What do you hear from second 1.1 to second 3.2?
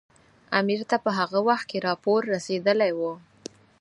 هغه وخت کې راپور رسېدلی وو.